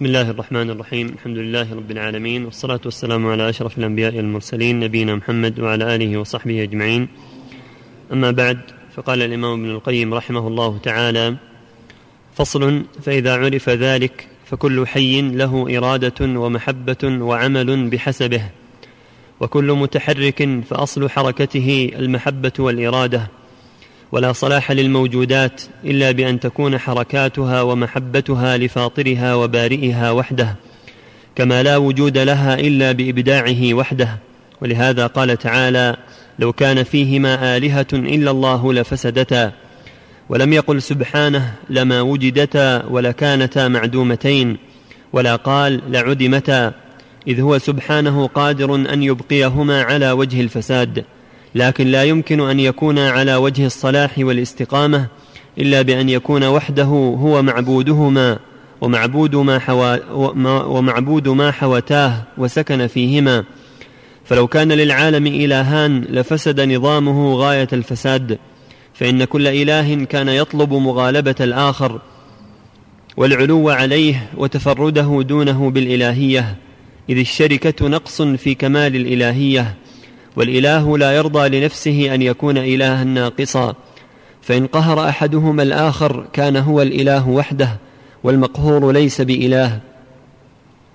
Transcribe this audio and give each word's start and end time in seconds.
بسم 0.00 0.06
الله 0.06 0.30
الرحمن 0.30 0.70
الرحيم 0.70 1.08
الحمد 1.08 1.38
لله 1.38 1.74
رب 1.74 1.90
العالمين 1.90 2.44
والصلاة 2.44 2.80
والسلام 2.84 3.26
على 3.26 3.48
أشرف 3.48 3.78
الأنبياء 3.78 4.16
والمرسلين 4.16 4.80
نبينا 4.80 5.14
محمد 5.14 5.60
وعلى 5.60 5.94
آله 5.94 6.16
وصحبه 6.16 6.62
أجمعين 6.62 7.08
أما 8.12 8.30
بعد 8.30 8.58
فقال 8.96 9.22
الإمام 9.22 9.60
ابن 9.60 9.70
القيم 9.70 10.14
رحمه 10.14 10.48
الله 10.48 10.78
تعالى 10.78 11.36
فصل 12.34 12.84
فإذا 13.02 13.36
عرف 13.36 13.68
ذلك 13.68 14.28
فكل 14.46 14.86
حي 14.86 15.20
له 15.20 15.78
إرادة 15.78 16.40
ومحبة 16.40 17.02
وعمل 17.04 17.90
بحسبه 17.90 18.42
وكل 19.40 19.72
متحرك 19.72 20.60
فأصل 20.70 21.10
حركته 21.10 21.90
المحبة 21.98 22.52
والإرادة 22.58 23.28
ولا 24.12 24.32
صلاح 24.32 24.72
للموجودات 24.72 25.62
إلا 25.84 26.10
بأن 26.10 26.40
تكون 26.40 26.78
حركاتها 26.78 27.62
ومحبتها 27.62 28.56
لفاطرها 28.56 29.34
وبارئها 29.34 30.10
وحده 30.10 30.56
كما 31.36 31.62
لا 31.62 31.76
وجود 31.76 32.18
لها 32.18 32.54
إلا 32.54 32.92
بإبداعه 32.92 33.74
وحده. 33.74 34.18
ولهذا 34.60 35.06
قال 35.06 35.36
تعالى 35.36 35.96
لو 36.38 36.52
كان 36.52 36.82
فيهما 36.82 37.56
آلهة 37.56 37.86
إلا 37.92 38.30
الله 38.30 38.72
لفسدتا 38.72 39.52
ولم 40.28 40.52
يقل 40.52 40.82
سبحانه 40.82 41.54
لما 41.70 42.00
وجدتا 42.00 42.86
ولكانتا 42.86 43.68
معدومتين 43.68 44.56
ولا 45.12 45.36
قال 45.36 45.80
لعدمتا 45.88 46.72
إذ 47.28 47.40
هو 47.40 47.58
سبحانه 47.58 48.26
قادر 48.26 48.74
أن 48.74 49.02
يبقيهما 49.02 49.82
على 49.82 50.12
وجه 50.12 50.40
الفساد. 50.40 51.04
لكن 51.56 51.86
لا 51.86 52.04
يمكن 52.04 52.40
أن 52.40 52.60
يكون 52.60 52.98
على 52.98 53.36
وجه 53.36 53.66
الصلاح 53.66 54.18
والاستقامة 54.18 55.06
إلا 55.58 55.82
بأن 55.82 56.08
يكون 56.08 56.44
وحده 56.44 56.84
هو 57.18 57.42
معبودهما 57.42 58.38
ومعبود 58.80 59.36
ما, 59.36 59.58
حوا 59.58 59.96
ومعبود 60.64 61.28
ما 61.28 61.50
حوتاه 61.50 62.22
وسكن 62.38 62.86
فيهما. 62.86 63.44
فلو 64.24 64.46
كان 64.46 64.72
للعالم 64.72 65.26
إلهان 65.26 66.00
لفسد 66.00 66.60
نظامه 66.60 67.34
غاية 67.34 67.68
الفساد 67.72 68.38
فإن 68.94 69.24
كل 69.24 69.46
إله 69.46 70.04
كان 70.04 70.28
يطلب 70.28 70.72
مغالبة 70.72 71.34
الآخر 71.40 72.00
والعلو 73.16 73.70
عليه 73.70 74.26
وتفرده 74.36 75.22
دونه 75.22 75.70
بالإلهية 75.70 76.56
إذ 77.08 77.18
الشركة 77.18 77.88
نقص 77.88 78.22
في 78.22 78.54
كمال 78.54 78.96
الإلهية. 78.96 79.74
والإله 80.36 80.98
لا 80.98 81.12
يرضى 81.16 81.60
لنفسه 81.60 82.14
أن 82.14 82.22
يكون 82.22 82.58
إلها 82.58 83.04
ناقصا. 83.04 83.74
فإن 84.42 84.66
قهر 84.66 85.08
أحدهما 85.08 85.62
الآخر 85.62 86.26
كان 86.32 86.56
هو 86.56 86.82
الإله 86.82 87.28
وحده 87.28 87.76
والمقهور 88.24 88.92
ليس 88.92 89.20
بإله. 89.20 89.80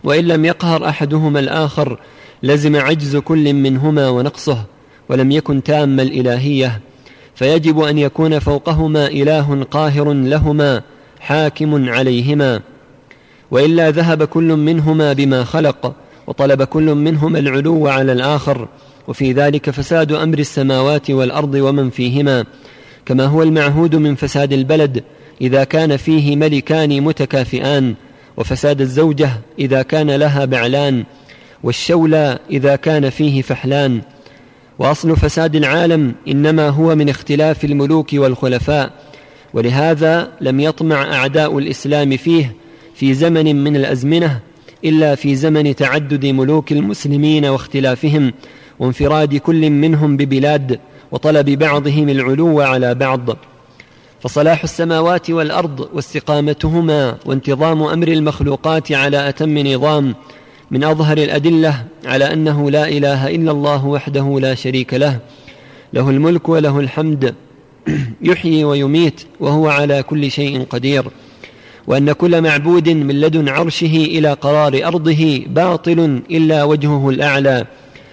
وإن 0.03 0.23
لم 0.23 0.45
يقهر 0.45 0.89
أحدهما 0.89 1.39
الآخر 1.39 1.99
لزم 2.43 2.75
عجز 2.75 3.17
كل 3.17 3.53
منهما 3.53 4.09
ونقصه 4.09 4.63
ولم 5.09 5.31
يكن 5.31 5.63
تام 5.63 5.99
الإلهية. 5.99 6.79
فيجب 7.35 7.79
أن 7.79 7.97
يكون 7.97 8.39
فوقهما 8.39 9.07
إله 9.07 9.63
قاهر 9.71 10.13
لهما 10.13 10.81
حاكم 11.19 11.89
عليهما. 11.89 12.61
وإلا 13.51 13.91
ذهب 13.91 14.23
كل 14.23 14.43
منهما 14.43 15.13
بما 15.13 15.43
خلق 15.43 15.93
وطلب 16.27 16.63
كل 16.63 16.95
منهما 16.95 17.39
العلو 17.39 17.87
على 17.87 18.11
الآخر. 18.11 18.67
وفي 19.07 19.33
ذلك 19.33 19.69
فساد 19.69 20.11
أمر 20.11 20.39
السماوات 20.39 21.11
والأرض 21.11 21.55
ومن 21.55 21.89
فيهما 21.89 22.45
كما 23.05 23.25
هو 23.25 23.43
المعهود 23.43 23.95
من 23.95 24.15
فساد 24.15 24.53
البلد 24.53 25.03
إذا 25.41 25.63
كان 25.63 25.97
فيه 25.97 26.35
ملكان 26.35 27.01
متكافئان 27.01 27.95
وفساد 28.37 28.81
الزوجة 28.81 29.29
إذا 29.59 29.81
كان 29.81 30.11
لها 30.11 30.45
بعلان 30.45 31.03
والشولى 31.63 32.39
إذا 32.49 32.75
كان 32.75 33.09
فيه 33.09 33.41
فحلان. 33.41 34.01
وأصل 34.79 35.17
فساد 35.17 35.55
العالم 35.55 36.15
إنما 36.27 36.69
هو 36.69 36.95
من 36.95 37.09
اختلاف 37.09 37.65
الملوك 37.65 38.09
والخلفاء 38.13 38.91
ولهذا 39.53 40.31
لم 40.41 40.59
يطمع 40.59 41.13
أعداء 41.15 41.57
الإسلام 41.57 42.17
فيه 42.17 42.55
في 42.95 43.13
زمن 43.13 43.63
من 43.63 43.75
الأزمنة 43.75 44.39
إلا 44.85 45.15
في 45.15 45.35
زمن 45.35 45.75
تعدد 45.75 46.25
ملوك 46.25 46.71
المسلمين 46.71 47.45
واختلافهم. 47.45 48.33
وانفراد 48.81 49.35
كل 49.35 49.69
منهم 49.69 50.17
ببلاد 50.17 50.79
وطلب 51.11 51.49
بعضهم 51.49 52.09
العلو 52.09 52.61
على 52.61 52.95
بعض. 52.95 53.37
فصلاح 54.21 54.63
السماوات 54.63 55.29
والأرض 55.29 55.89
واستقامتهما 55.93 57.17
وانتظام 57.25 57.83
أمر 57.83 58.07
المخلوقات 58.07 58.91
على 58.91 59.29
أتم 59.29 59.57
نظام 59.57 60.15
من 60.71 60.83
أظهر 60.83 61.17
الأدلة 61.17 61.85
على 62.05 62.33
أنه 62.33 62.71
لا 62.71 62.87
إله 62.87 63.27
إلا 63.27 63.51
الله 63.51 63.85
وحده 63.85 64.39
لا 64.39 64.55
شريك 64.55 64.93
له. 64.93 65.19
له 65.93 66.09
الملك 66.09 66.49
وله 66.49 66.79
الحمد. 66.79 67.35
يحيي 68.21 68.63
ويميت 68.63 69.21
وهو 69.39 69.69
على 69.69 70.03
كل 70.03 70.31
شيء 70.31 70.63
قدير. 70.69 71.05
وأن 71.87 72.11
كل 72.11 72.41
معبود 72.41 72.89
من 72.89 73.21
لدن 73.21 73.49
عرشه 73.49 73.95
إلى 73.95 74.33
قرار 74.33 74.81
أرضه 74.83 75.43
باطل 75.47 76.21
إلا 76.31 76.63
وجهه 76.63 77.09
الأعلى. 77.09 77.65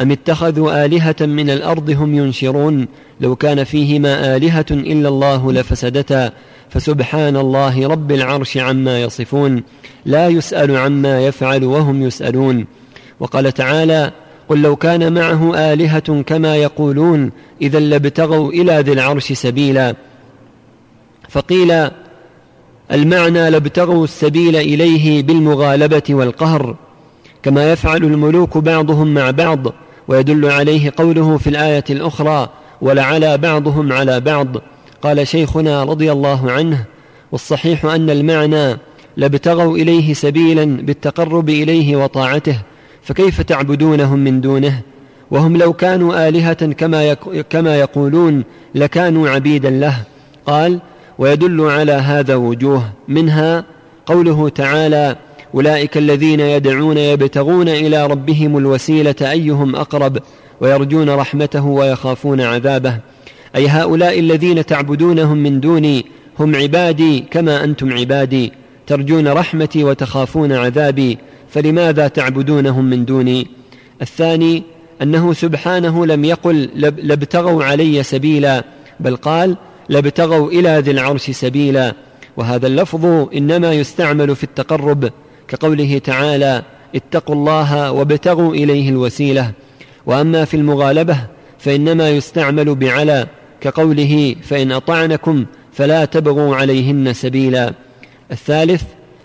أم 0.00 0.10
اتخذوا 0.10 0.84
آلهة 0.84 1.16
من 1.20 1.50
الأرض 1.50 1.90
هم 1.90 2.14
ينشرون؟ 2.14 2.88
لو 3.20 3.36
كان 3.36 3.64
فيهما 3.64 4.36
آلهة 4.36 4.66
إلا 4.70 5.08
الله 5.08 5.52
لفسدتا. 5.52 6.32
فسبحان 6.70 7.36
الله 7.36 7.88
رب 7.88 8.12
العرش 8.12 8.58
عما 8.58 9.02
يصفون. 9.02 9.62
لا 10.06 10.28
يسأل 10.28 10.76
عما 10.76 11.20
يفعل 11.26 11.64
وهم 11.64 12.02
يسألون. 12.02 12.66
وقال 13.20 13.52
تعالى 13.52 14.12
قل 14.48 14.62
لو 14.62 14.76
كان 14.76 15.12
معه 15.12 15.72
آلهة 15.72 16.22
كما 16.22 16.56
يقولون 16.56 17.32
اذا 17.62 17.80
لابتغوا 17.80 18.52
إلى 18.52 18.72
ذي 18.80 18.92
العرش 18.92 19.32
سبيلا. 19.32 19.94
فقيل 21.28 21.88
المعنى 22.92 23.50
لابتغوا 23.50 24.04
السبيل 24.04 24.56
إليه 24.56 25.22
بالمغالبة 25.22 26.02
والقهر. 26.10 26.76
كما 27.42 27.72
يفعل 27.72 28.04
الملوك 28.04 28.58
بعضهم 28.58 29.14
مع 29.14 29.30
بعض 29.30 29.72
ويدل 30.10 30.50
عليه 30.50 30.92
قوله 30.96 31.38
في 31.38 31.50
الآية 31.50 31.84
الأخرى 31.90 32.48
ولعلى 32.80 33.38
بعضهم 33.38 33.92
على 33.92 34.20
بعض 34.20 34.46
قال 35.02 35.28
شيخنا 35.28 35.84
رضي 35.84 36.12
الله 36.12 36.50
عنه 36.50 36.84
والصحيح 37.32 37.84
أن 37.84 38.10
المعنى 38.10 38.78
لابتغوا 39.16 39.76
إليه 39.76 40.14
سبيلا 40.14 40.64
بالتقرب 40.64 41.48
إليه 41.48 41.96
وطاعته 41.96 42.58
فكيف 43.02 43.40
تعبدونهم 43.40 44.18
من 44.18 44.40
دونه؟ 44.40 44.80
وهم 45.30 45.56
لو 45.56 45.72
كانوا 45.72 46.28
آلهة 46.28 46.72
كما, 46.72 47.14
كما 47.50 47.76
يقولون 47.76 48.44
لكانوا 48.74 49.30
عبيدا 49.30 49.70
له 49.70 49.96
قال 50.46 50.80
ويدل 51.18 51.60
على 51.60 51.92
هذا 51.92 52.34
وجوه 52.34 52.82
منها 53.08 53.64
قوله 54.06 54.48
تعالى 54.48 55.16
أولئك 55.54 55.96
الذين 55.96 56.40
يدعون 56.40 56.98
يبتغون 56.98 57.68
إلى 57.68 58.06
ربهم 58.06 58.58
الوسيلة 58.58 59.14
أيهم 59.20 59.76
أقرب 59.76 60.18
ويرجون 60.60 61.10
رحمته 61.10 61.66
ويخافون 61.66 62.40
عذابه. 62.40 62.98
أي 63.56 63.68
هؤلاء 63.68 64.18
الذين 64.18 64.66
تعبدونهم 64.66 65.36
من 65.36 65.60
دوني 65.60 66.06
هم 66.38 66.56
عبادي 66.56 67.20
كما 67.20 67.64
أنتم 67.64 67.92
عبادي 67.92 68.52
ترجون 68.86 69.28
رحمتي 69.28 69.84
وتخافون 69.84 70.52
عذابي 70.52 71.18
فلماذا 71.48 72.08
تعبدونهم 72.08 72.84
من 72.84 73.04
دوني؟ 73.04 73.46
الثاني 74.02 74.62
أنه 75.02 75.32
سبحانه 75.32 76.06
لم 76.06 76.24
يقل 76.24 76.70
لابتغوا 76.76 77.64
علي 77.64 78.02
سبيلا 78.02 78.64
بل 79.00 79.16
قال 79.16 79.56
لابتغوا 79.88 80.50
إلى 80.50 80.78
ذي 80.78 80.90
العرش 80.90 81.30
سبيلا. 81.30 81.94
وهذا 82.36 82.66
اللفظ 82.66 83.28
إنما 83.34 83.72
يستعمل 83.72 84.36
في 84.36 84.44
التقرب 84.44 85.10
كقوله 85.50 85.98
تعالى 85.98 86.62
اتقوا 86.94 87.34
الله 87.34 87.92
وابتغوا 87.92 88.54
إليه 88.54 88.88
الوسيلة. 88.88 89.50
وأما 90.06 90.44
في 90.44 90.56
المغالبة 90.56 91.16
فإنما 91.58 92.10
يستعمل 92.10 92.74
بعلى 92.74 93.26
كقوله 93.60 94.36
فإن 94.42 94.72
أطعنكم 94.72 95.44
فلا 95.72 96.04
تبغوا 96.04 96.56
عليهن 96.56 97.12
سبيلا. 97.12 97.72
الثالث 98.32 98.82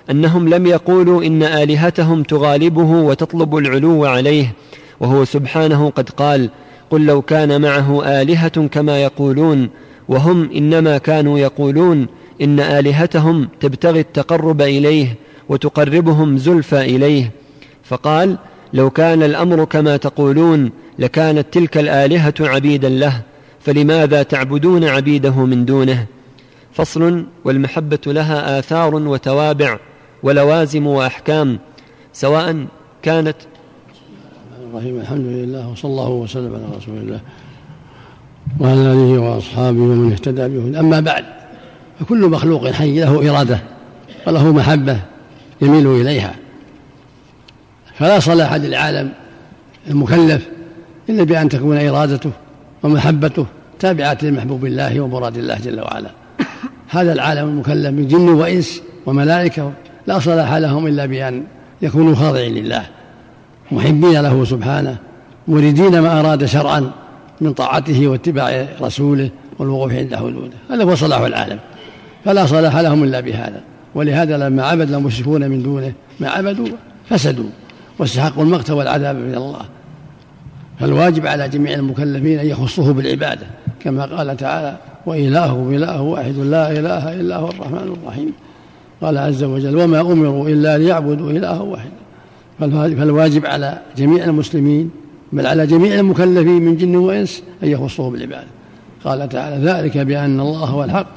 أنهم 0.10 0.50
لم 0.50 0.66
يقولوا 0.68 1.24
إن 1.24 1.44
آلهتهم 1.44 2.24
تغالبه 2.24 2.90
وتطلب 2.90 3.58
العلو 3.58 4.06
عليه. 4.06 4.54
وهو 5.00 5.26
سبحانه 5.26 5.90
قد 5.90 6.10
قال 6.10 6.50
قل 6.90 7.06
لو 7.06 7.22
كان 7.22 7.62
معه 7.62 8.22
آلهة 8.22 8.68
كما 8.68 9.04
يقولون 9.04 9.70
وهم 10.10 10.52
إنما 10.56 10.98
كانوا 10.98 11.40
يقولون 11.40 12.08
إن 12.42 12.60
آلهتهم 12.60 13.50
تبتغي 13.60 14.00
التقرب 14.00 14.62
إليه 14.62 15.25
وتقربهم 15.50 16.38
زلفى 16.38 16.82
إليه. 16.82 17.32
فقال 17.84 18.38
لو 18.74 18.90
كان 18.90 19.24
الأمر 19.24 19.66
كما 19.66 19.98
تقولون 19.98 20.72
لكانت 21.00 21.48
تلك 21.52 21.78
الآلهة 21.78 22.34
عبيدا 22.40 22.90
له 22.90 23.22
فلماذا 23.60 24.24
تعبدون 24.24 24.84
عبيده 24.84 25.46
من 25.46 25.66
دونه؟ 25.66 26.06
فصل 26.74 27.26
والمحبة 27.46 28.00
لها 28.08 28.60
آثار 28.60 28.96
وتوابع 28.96 29.80
ولوازم 30.24 30.88
وأحكام 30.88 31.60
سواء 32.14 32.66
كانت 33.02 33.36
الرحيم 34.76 35.00
الحمد 35.00 35.26
لله 35.26 35.70
وصلى 35.70 35.92
الله 35.92 36.10
وسلم 36.10 36.56
على 36.56 36.78
رسول 36.78 36.98
الله 36.98 37.20
وعلى 38.60 38.82
آله 38.92 39.20
وأصحابه 39.20 39.80
ومن 39.80 40.12
اهتدى 40.12 40.48
به 40.48 40.80
أما 40.80 41.00
بعد 41.00 41.26
فكل 42.00 42.30
مخلوق 42.30 42.68
حي 42.68 43.00
له 43.00 43.32
إرادة 43.32 43.60
وله 44.28 44.54
محبة. 44.54 45.00
يميل 45.62 45.88
إليها. 45.88 46.36
فلا 47.98 48.20
صلاح 48.20 48.54
للعالم 48.54 49.12
المكلف 49.90 50.48
إلا 51.10 51.24
بأن 51.24 51.50
تكون 51.50 51.78
إرادته 51.78 52.32
ومحبته 52.84 53.46
تابعة 53.80 54.18
لمحبوب 54.22 54.66
الله 54.66 55.00
ومراد 55.00 55.38
الله 55.38 55.58
جل 55.60 55.82
وعلا. 55.82 56.10
هذا 56.90 57.14
العالم 57.14 57.50
المكلف 57.50 57.88
من 57.88 58.08
جن 58.08 58.30
وإنس 58.30 58.82
وملائكة 59.06 59.72
لا 60.08 60.20
صلاح 60.20 60.54
لهم 60.54 60.88
إلا 60.88 61.06
بأن 61.06 61.44
يكونوا 61.82 62.16
خاضعين 62.16 62.54
لله 62.54 62.86
محبين 63.72 64.22
له 64.22 64.46
سبحانه 64.46 64.98
مريدين 65.48 66.00
ما 66.00 66.20
أراد 66.20 66.46
شرعا 66.46 66.92
من 67.42 67.54
طاعته 67.54 68.08
واتباع 68.08 68.68
رسوله 68.82 69.30
والوقوف 69.60 69.94
عند 69.94 70.16
حدوده 70.16 70.54
هذا 70.70 70.84
هو 70.84 70.96
صلاح 70.96 71.22
العالم. 71.22 71.60
فلا 72.26 72.46
صلاح 72.46 72.78
لهم 72.78 73.04
إلا 73.04 73.20
بهذا. 73.20 73.62
ولهذا 73.96 74.38
لما 74.38 74.64
عبد 74.64 74.94
المشركون 74.94 75.50
من 75.50 75.64
دونه 75.64 75.94
ما 76.20 76.30
عبدوا 76.30 76.68
فسدوا. 77.10 77.50
واستحقوا 78.00 78.44
المقت 78.44 78.72
والعذاب 78.72 79.16
من 79.16 79.36
الله. 79.36 79.62
فالواجب 80.80 81.28
على 81.28 81.50
جميع 81.50 81.74
المكلفين 81.74 82.40
أن 82.40 82.46
يخصوه 82.48 82.94
بالعبادة. 82.94 83.48
كما 83.80 84.06
قال 84.06 84.38
تعالى 84.38 84.78
وإلهكم 85.06 85.74
إله 85.74 86.02
واحد 86.02 86.38
لا 86.38 86.72
إله 86.72 87.14
إلا 87.14 87.38
هو 87.38 87.50
الرحمن 87.50 87.98
الرحيم. 88.02 88.34
قال 89.02 89.18
عز 89.18 89.44
وجل 89.44 89.76
وما 89.76 90.02
أمروا 90.02 90.50
إلا 90.50 90.78
ليعبدوا 90.78 91.32
إلها 91.32 91.62
واحدا 91.62 91.92
فالواجب 92.60 93.46
على 93.46 93.80
جميع 93.98 94.24
المسلمين 94.24 94.90
بل 95.34 95.48
على 95.48 95.68
جميع 95.68 96.00
المكلفين 96.00 96.62
من 96.62 96.78
جن 96.78 96.96
وإنس 96.96 97.44
أن 97.64 97.68
يخصوه 97.68 98.12
بالعبادة. 98.12 98.48
قال 99.04 99.30
تعالى 99.30 99.66
ذلك 99.66 99.98
بأن 99.98 100.40
الله 100.40 100.66
هو 100.66 100.84
الحق 100.84 101.08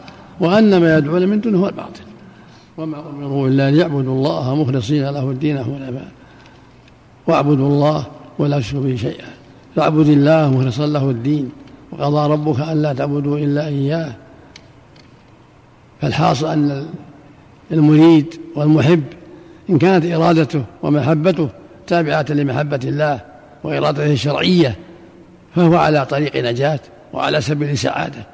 وأن 0.41 0.81
ما 0.81 0.99
يدعون 0.99 1.29
من 1.29 1.41
دونه 1.41 1.59
هو 1.59 1.69
الباطل. 1.69 2.08
وما 2.79 3.11
أمروا 3.11 3.49
إلا 3.49 3.71
ليعبدوا 3.71 4.15
الله 4.15 4.55
مخلصين 4.55 5.05
له 5.05 5.31
الدين 5.31 5.59
حنفاء 5.59 6.09
واعبدوا 7.27 7.69
الله 7.69 8.07
ولا 8.39 8.59
تشركوا 8.59 8.87
به 8.87 8.97
شيئا. 8.97 9.27
فاعبد 9.77 10.09
الله 10.09 10.51
مخلصا 10.51 10.87
له 10.87 11.11
الدين. 11.11 11.51
وقضى 11.93 12.33
ربك 12.33 12.61
ألا 12.61 12.93
تعبدوا 12.93 13.39
إلا 13.39 13.67
إياه. 13.67 14.13
فالحاصل 16.01 16.47
أن 16.47 16.87
المريد 17.71 18.35
والمحب 18.57 19.03
إن 19.71 19.79
كانت 19.79 20.05
إرادته 20.07 20.65
ومحبته 20.83 21.49
تابعة 21.87 22.27
لمحبة 22.31 22.81
الله 22.85 23.21
وإرادته 23.65 24.13
الشرعية 24.13 24.77
فهو 25.55 25.77
على 25.77 26.07
طريق 26.07 26.37
نجاة 26.37 26.81
وعلى 27.13 27.41
سبيل 27.41 27.79
سعادة. 27.79 28.27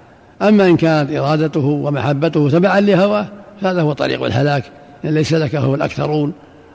أما 0.42 0.66
إن 0.66 0.76
كانت 0.76 1.12
إرادته 1.12 1.66
ومحبته 1.66 2.50
تبعا 2.50 2.80
لهواه 2.80 3.26
فهذا 3.60 3.82
هو 3.82 3.92
طريق 3.92 4.24
الهلاك 4.24 4.64
ليس 5.04 5.32
لك 5.34 5.54
هو 5.54 5.74
الأكثرون 5.74 6.32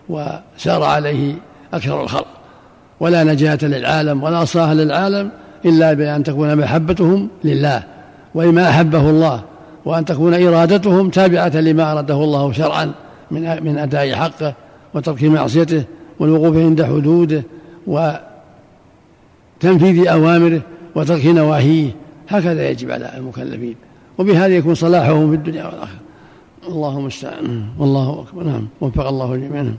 وسار 0.09 0.83
عليه 0.83 1.33
أكثر 1.73 2.03
الخلق. 2.03 2.27
ولا 2.99 3.23
نجاة 3.23 3.57
للعالم 3.61 4.23
ولا 4.23 4.45
صلاح 4.45 4.69
للعالم 4.71 5.31
إلا 5.65 5.93
بأن 5.93 6.23
تكون 6.23 6.55
محبتهم 6.55 7.29
لله. 7.43 7.83
ولما 8.35 8.69
أحبه 8.69 9.09
الله 9.09 9.41
وأن 9.85 10.05
تكون 10.05 10.33
إرادتهم 10.33 11.09
تابعة 11.09 11.55
لما 11.55 11.91
أراده 11.91 12.23
الله 12.23 12.51
شرعا 12.51 12.91
من 13.31 13.63
من 13.63 13.77
أداء 13.77 14.15
حقه 14.15 14.53
وترك 14.93 15.23
معصيته 15.23 15.83
والوقوف 16.19 16.57
عند 16.57 16.83
حدوده 16.83 17.43
وتنفيذ 19.57 20.07
أوامره 20.07 20.61
وترك 20.95 21.25
نواهيه. 21.25 21.95
هكذا 22.29 22.69
يجب 22.69 22.91
على 22.91 23.17
المكلفين. 23.17 23.75
وبهذا 24.17 24.55
يكون 24.55 24.75
صلاحهم 24.75 25.29
في 25.29 25.35
الدنيا 25.35 25.65
والآخرة. 25.65 25.99
اللهم 26.67 26.99
المستعان 26.99 27.65
والله 27.79 28.25
أكبر. 28.27 28.43
نعم. 28.43 28.67
وفق 28.81 29.07
الله 29.07 29.35
جميعا. 29.35 29.75